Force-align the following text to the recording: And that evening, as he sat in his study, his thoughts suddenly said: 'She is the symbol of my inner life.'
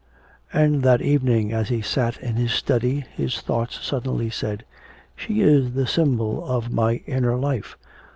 And 0.51 0.81
that 0.81 1.03
evening, 1.03 1.53
as 1.53 1.69
he 1.69 1.83
sat 1.83 2.17
in 2.19 2.35
his 2.35 2.51
study, 2.53 3.05
his 3.15 3.39
thoughts 3.39 3.85
suddenly 3.85 4.31
said: 4.31 4.65
'She 5.15 5.41
is 5.41 5.73
the 5.73 5.85
symbol 5.85 6.43
of 6.43 6.71
my 6.71 7.03
inner 7.05 7.35
life.' 7.35 7.77